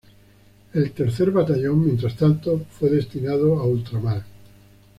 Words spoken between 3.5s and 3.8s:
a